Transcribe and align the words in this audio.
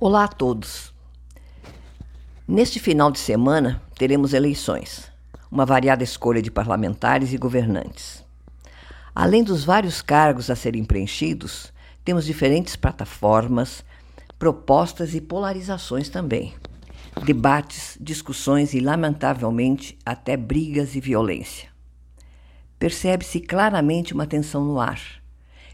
Olá 0.00 0.24
a 0.24 0.28
todos. 0.28 0.92
Neste 2.48 2.80
final 2.80 3.12
de 3.12 3.18
semana 3.20 3.80
teremos 3.96 4.34
eleições, 4.34 5.08
uma 5.48 5.64
variada 5.64 6.02
escolha 6.02 6.42
de 6.42 6.50
parlamentares 6.50 7.32
e 7.32 7.38
governantes. 7.38 8.24
Além 9.14 9.44
dos 9.44 9.64
vários 9.64 10.02
cargos 10.02 10.50
a 10.50 10.56
serem 10.56 10.84
preenchidos, 10.84 11.72
temos 12.04 12.24
diferentes 12.24 12.74
plataformas, 12.74 13.84
propostas 14.36 15.14
e 15.14 15.20
polarizações 15.20 16.08
também. 16.08 16.52
Debates, 17.24 17.96
discussões 18.00 18.74
e, 18.74 18.80
lamentavelmente, 18.80 19.96
até 20.04 20.36
brigas 20.36 20.96
e 20.96 21.00
violência. 21.00 21.68
Percebe-se 22.80 23.38
claramente 23.38 24.12
uma 24.12 24.26
tensão 24.26 24.64
no 24.64 24.80
ar, 24.80 25.00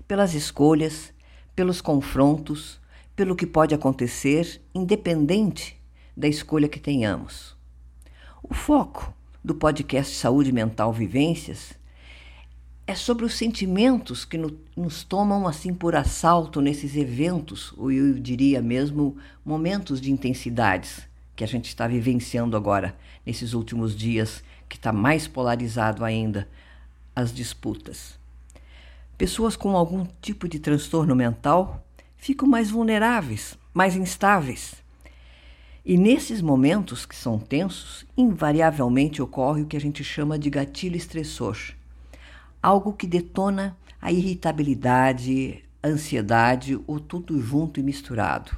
pelas 0.07 0.35
escolhas, 0.35 1.11
pelos 1.57 1.81
confrontos, 1.81 2.80
pelo 3.21 3.37
que 3.37 3.47
pode 3.47 3.75
acontecer, 3.75 4.63
independente 4.75 5.79
da 6.17 6.27
escolha 6.27 6.67
que 6.67 6.81
tenhamos. 6.81 7.55
O 8.43 8.55
foco 8.55 9.13
do 9.45 9.55
podcast 9.55 10.17
Saúde 10.17 10.51
Mental 10.51 10.91
Vivências 10.91 11.75
é 12.87 12.95
sobre 12.95 13.27
os 13.27 13.35
sentimentos 13.35 14.25
que 14.25 14.39
no, 14.39 14.59
nos 14.75 15.05
tomam 15.05 15.47
assim 15.47 15.75
por 15.75 15.95
assalto 15.95 16.63
nesses 16.63 16.97
eventos, 16.97 17.75
ou 17.77 17.93
eu 17.93 18.15
diria 18.15 18.63
mesmo 18.63 19.19
momentos 19.45 20.01
de 20.01 20.11
intensidades 20.11 21.07
que 21.37 21.45
a 21.45 21.47
gente 21.47 21.67
está 21.67 21.87
vivenciando 21.87 22.57
agora, 22.57 22.97
nesses 23.27 23.53
últimos 23.53 23.95
dias, 23.95 24.43
que 24.67 24.77
está 24.77 24.95
mais 24.95 25.29
polarizado 25.29 26.07
ainda 26.07 26.49
as 27.15 27.35
disputas. 27.35 28.19
Pessoas 29.19 29.57
com 29.57 29.77
algum 29.77 30.07
tipo 30.23 30.49
de 30.49 30.59
transtorno 30.59 31.15
mental 31.15 31.85
ficam 32.21 32.47
mais 32.47 32.71
vulneráveis, 32.71 33.59
mais 33.73 33.97
instáveis. 33.97 34.75
E 35.85 35.97
nesses 35.97 36.43
momentos 36.43 37.07
que 37.07 37.17
são 37.17 37.39
tensos, 37.39 38.05
invariavelmente 38.17 39.23
ocorre 39.23 39.63
o 39.63 39.67
que 39.67 39.77
a 39.77 39.81
gente 39.81 40.05
chama 40.05 40.39
de 40.39 40.51
gatilho 40.51 40.97
estressor, 40.97 41.57
algo 42.63 42.93
que 42.93 43.07
detona 43.07 43.75
a 44.01 44.13
irritabilidade, 44.13 45.65
a 45.83 45.89
ansiedade 45.89 46.79
ou 46.87 47.01
tudo 47.01 47.41
junto 47.41 47.81
e 47.81 47.83
misturado. 47.83 48.57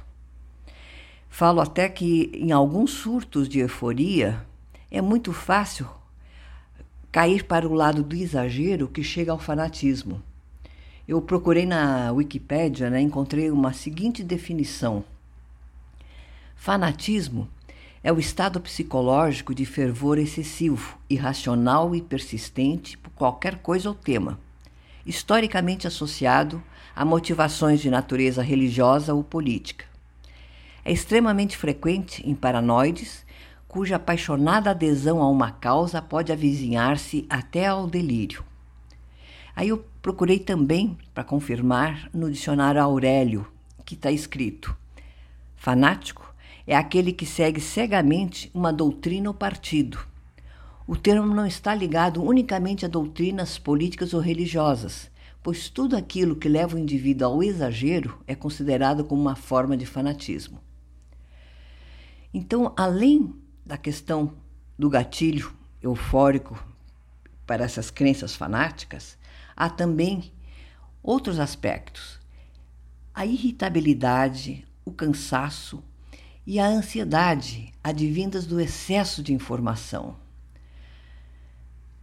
Falo 1.29 1.61
até 1.61 1.87
que 1.87 2.29
em 2.33 2.51
alguns 2.51 2.91
surtos 2.91 3.47
de 3.47 3.59
euforia 3.59 4.45
é 4.91 5.01
muito 5.01 5.31
fácil 5.31 5.87
cair 7.11 7.45
para 7.45 7.67
o 7.67 7.73
lado 7.73 8.03
do 8.03 8.15
exagero 8.15 8.89
que 8.89 9.03
chega 9.03 9.31
ao 9.31 9.39
fanatismo. 9.39 10.21
Eu 11.05 11.21
procurei 11.21 11.65
na 11.65 12.13
Wikipédia, 12.13 12.89
né, 12.89 13.01
encontrei 13.01 13.51
uma 13.51 13.73
seguinte 13.73 14.23
definição: 14.23 15.03
Fanatismo 16.55 17.49
é 18.01 18.11
o 18.11 18.19
estado 18.19 18.61
psicológico 18.61 19.53
de 19.53 19.65
fervor 19.65 20.17
excessivo, 20.17 20.97
irracional 21.09 21.93
e 21.93 22.01
persistente 22.01 22.97
por 22.97 23.09
qualquer 23.11 23.57
coisa 23.57 23.89
ou 23.89 23.95
tema, 23.95 24.39
historicamente 25.05 25.85
associado 25.85 26.63
a 26.95 27.03
motivações 27.03 27.81
de 27.81 27.89
natureza 27.89 28.41
religiosa 28.41 29.13
ou 29.13 29.25
política. 29.25 29.85
É 30.85 30.91
extremamente 30.93 31.57
frequente 31.57 32.25
em 32.25 32.33
paranoides, 32.33 33.25
cuja 33.67 33.97
apaixonada 33.97 34.71
adesão 34.71 35.21
a 35.21 35.29
uma 35.29 35.51
causa 35.51 36.01
pode 36.01 36.31
avizinhar-se 36.31 37.25
até 37.29 37.65
ao 37.65 37.87
delírio. 37.87 38.52
Aí 39.55 39.69
eu 39.69 39.85
procurei 40.01 40.39
também, 40.39 40.97
para 41.13 41.23
confirmar, 41.23 42.09
no 42.13 42.31
dicionário 42.31 42.81
Aurélio, 42.81 43.47
que 43.85 43.95
está 43.95 44.11
escrito: 44.11 44.75
fanático 45.55 46.33
é 46.65 46.75
aquele 46.75 47.11
que 47.11 47.25
segue 47.25 47.61
cegamente 47.61 48.49
uma 48.53 48.71
doutrina 48.71 49.29
ou 49.29 49.33
partido. 49.33 49.99
O 50.87 50.95
termo 50.95 51.33
não 51.33 51.45
está 51.45 51.73
ligado 51.73 52.21
unicamente 52.21 52.85
a 52.85 52.89
doutrinas 52.89 53.57
políticas 53.57 54.13
ou 54.13 54.19
religiosas, 54.19 55.09
pois 55.41 55.69
tudo 55.69 55.95
aquilo 55.95 56.35
que 56.35 56.49
leva 56.49 56.75
o 56.75 56.79
indivíduo 56.79 57.27
ao 57.27 57.43
exagero 57.43 58.19
é 58.27 58.35
considerado 58.35 59.03
como 59.03 59.21
uma 59.21 59.35
forma 59.35 59.77
de 59.77 59.85
fanatismo. 59.85 60.59
Então, 62.33 62.73
além 62.75 63.33
da 63.65 63.77
questão 63.77 64.33
do 64.77 64.89
gatilho 64.89 65.53
eufórico 65.81 66.61
para 67.45 67.63
essas 67.63 67.91
crenças 67.91 68.35
fanáticas, 68.35 69.17
há 69.55 69.69
também 69.69 70.31
outros 71.01 71.39
aspectos: 71.39 72.19
a 73.13 73.25
irritabilidade, 73.25 74.65
o 74.85 74.91
cansaço 74.91 75.83
e 76.45 76.59
a 76.59 76.65
ansiedade 76.65 77.73
advindas 77.83 78.45
do 78.45 78.59
excesso 78.59 79.21
de 79.23 79.33
informação. 79.33 80.15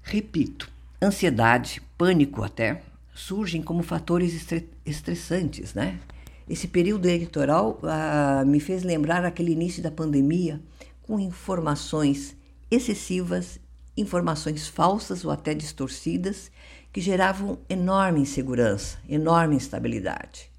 Repito, 0.03 0.71
ansiedade, 1.03 1.83
pânico 1.97 2.43
até, 2.43 2.83
surgem 3.15 3.62
como 3.62 3.82
fatores 3.82 4.47
estressantes, 4.84 5.75
né? 5.75 6.00
Esse 6.49 6.67
período 6.67 7.06
eleitoral 7.06 7.78
ah, 7.84 8.43
me 8.44 8.59
fez 8.59 8.82
lembrar 8.82 9.25
aquele 9.25 9.53
início 9.53 9.82
da 9.82 9.91
pandemia 9.91 10.61
com 11.03 11.21
informações 11.21 12.37
excessivas, 12.71 13.61
informações 13.97 14.67
falsas 14.67 15.25
ou 15.25 15.31
até 15.31 15.55
distorcidas 15.55 16.50
que 16.92 17.00
geravam 17.00 17.58
enorme 17.68 18.20
insegurança, 18.20 18.98
enorme 19.08 19.56
instabilidade. 19.56 20.50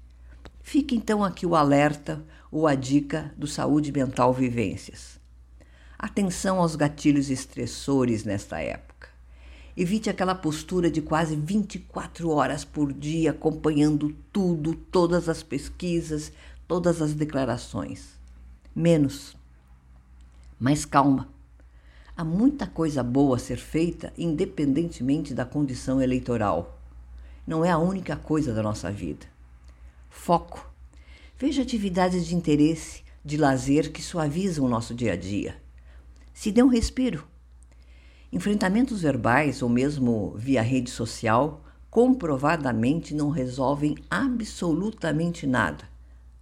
Fica 0.62 0.94
então 0.94 1.22
aqui 1.22 1.44
o 1.44 1.54
alerta 1.54 2.24
ou 2.50 2.66
a 2.66 2.74
dica 2.74 3.32
do 3.36 3.46
Saúde 3.46 3.92
Mental 3.92 4.32
Vivências. 4.32 5.20
Atenção 5.98 6.58
aos 6.58 6.74
gatilhos 6.74 7.30
estressores 7.30 8.24
nesta 8.24 8.60
época. 8.60 9.08
Evite 9.76 10.10
aquela 10.10 10.34
postura 10.34 10.90
de 10.90 11.00
quase 11.00 11.36
24 11.36 12.28
horas 12.30 12.64
por 12.64 12.92
dia 12.92 13.30
acompanhando 13.30 14.14
tudo, 14.32 14.74
todas 14.74 15.28
as 15.28 15.42
pesquisas, 15.42 16.32
todas 16.66 17.00
as 17.00 17.14
declarações. 17.14 18.18
Menos. 18.74 19.36
Mais 20.58 20.84
calma 20.84 21.28
Há 22.14 22.22
muita 22.22 22.66
coisa 22.66 23.02
boa 23.02 23.36
a 23.36 23.38
ser 23.38 23.56
feita 23.56 24.12
independentemente 24.18 25.32
da 25.32 25.46
condição 25.46 26.00
eleitoral. 26.00 26.78
Não 27.46 27.64
é 27.64 27.70
a 27.70 27.78
única 27.78 28.16
coisa 28.16 28.52
da 28.52 28.62
nossa 28.62 28.90
vida. 28.90 29.26
Foco. 30.10 30.70
Veja 31.38 31.62
atividades 31.62 32.26
de 32.26 32.36
interesse, 32.36 33.02
de 33.24 33.38
lazer 33.38 33.90
que 33.90 34.02
suavizam 34.02 34.66
o 34.66 34.68
nosso 34.68 34.94
dia 34.94 35.14
a 35.14 35.16
dia. 35.16 35.56
Se 36.34 36.52
dê 36.52 36.62
um 36.62 36.68
respiro. 36.68 37.26
Enfrentamentos 38.30 39.02
verbais 39.02 39.62
ou 39.62 39.68
mesmo 39.68 40.34
via 40.36 40.60
rede 40.60 40.90
social 40.90 41.64
comprovadamente 41.90 43.14
não 43.14 43.30
resolvem 43.30 43.96
absolutamente 44.10 45.46
nada, 45.46 45.84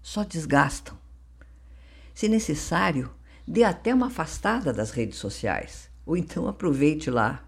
só 0.00 0.22
desgastam. 0.22 0.96
Se 2.14 2.28
necessário, 2.28 3.10
dê 3.46 3.64
até 3.64 3.94
uma 3.94 4.06
afastada 4.06 4.72
das 4.72 4.90
redes 4.90 5.18
sociais. 5.18 5.90
Ou 6.06 6.16
então 6.16 6.48
aproveite 6.48 7.10
lá 7.10 7.44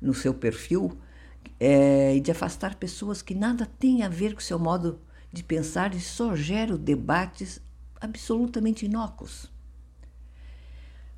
no 0.00 0.14
seu 0.14 0.34
perfil 0.34 0.98
é, 1.58 2.18
de 2.18 2.30
afastar 2.30 2.74
pessoas 2.74 3.22
que 3.22 3.34
nada 3.34 3.66
têm 3.78 4.02
a 4.02 4.08
ver 4.08 4.34
com 4.34 4.40
o 4.40 4.42
seu 4.42 4.58
modo 4.58 5.00
de 5.32 5.42
pensar 5.42 5.94
e 5.94 6.00
só 6.00 6.34
geram 6.34 6.76
debates 6.76 7.60
absolutamente 8.00 8.84
inócuos. 8.84 9.50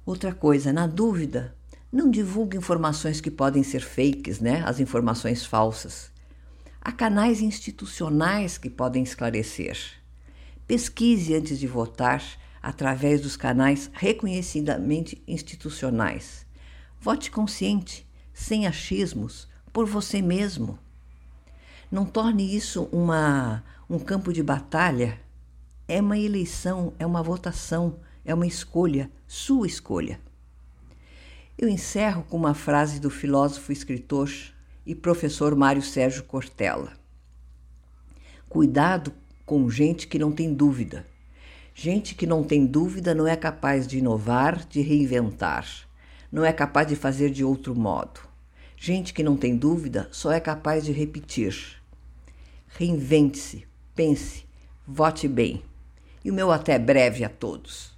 Outra 0.07 0.35
coisa, 0.35 0.73
na 0.73 0.87
dúvida, 0.87 1.57
não 1.91 2.11
divulgue 2.11 2.59
informações 2.59 3.21
que 3.21 3.31
podem 3.31 3.63
ser 3.63 3.81
fakes, 3.81 4.39
né? 4.39 4.63
As 4.67 4.81
informações 4.81 5.47
falsas. 5.47 6.13
Há 6.81 6.93
canais 6.93 7.41
institucionais 7.41 8.59
que 8.59 8.69
podem 8.69 9.03
esclarecer. 9.03 9.79
Pesquise 10.67 11.35
antes 11.35 11.59
de 11.59 11.67
votar 11.67 12.23
através 12.65 13.21
dos 13.21 13.37
canais 13.37 13.91
reconhecidamente 13.93 15.23
institucionais. 15.29 16.47
Vote 16.99 17.31
consciente, 17.31 18.09
sem 18.33 18.67
achismos, 18.67 19.47
por 19.71 19.85
você 19.85 20.23
mesmo. 20.23 20.79
Não 21.93 22.07
torne 22.07 22.57
isso 22.57 22.89
uma, 22.91 23.63
um 23.89 23.99
campo 23.99 24.33
de 24.33 24.43
batalha. 24.43 25.21
É 25.87 26.01
uma 26.01 26.17
eleição, 26.17 26.95
é 26.99 27.05
uma 27.05 27.23
votação, 27.23 28.01
é 28.25 28.35
uma 28.35 28.47
escolha, 28.47 29.11
sua 29.29 29.67
escolha. 29.67 30.19
Eu 31.59 31.69
encerro 31.69 32.25
com 32.25 32.39
uma 32.39 32.55
frase 32.55 32.99
do 32.99 33.11
filósofo, 33.11 33.73
escritor 33.73 34.31
e 34.87 34.95
professor 34.95 35.55
Mário 35.55 35.83
Sérgio 35.83 36.25
Cortella. 36.25 36.95
Cuidado 38.49 39.13
com 39.45 39.69
gente 39.69 40.09
que 40.09 40.19
não 40.19 40.33
tem 40.33 40.55
dúvida 40.55 41.13
Gente 41.75 42.15
que 42.15 42.25
não 42.25 42.45
tem 42.45 42.65
dúvida 42.65 43.15
não 43.15 43.27
é 43.27 43.35
capaz 43.35 43.87
de 43.87 43.99
inovar, 43.99 44.65
de 44.69 44.81
reinventar, 44.81 45.67
não 46.31 46.45
é 46.45 46.53
capaz 46.53 46.87
de 46.87 46.95
fazer 46.95 47.31
de 47.31 47.43
outro 47.45 47.75
modo. 47.75 48.21
Gente 48.77 49.13
que 49.13 49.25
não 49.25 49.37
tem 49.37 49.57
dúvida 49.57 50.09
só 50.13 50.31
é 50.31 50.39
capaz 50.39 50.85
de 50.85 50.93
repetir. 50.93 51.83
Reinvente-se, 52.69 53.67
pense, 53.95 54.45
vote 54.87 55.27
bem. 55.27 55.63
e 56.25 56.31
o 56.31 56.35
meu 56.35 56.51
até 56.51 56.79
breve 56.79 57.25
a 57.25 57.29
todos. 57.29 57.94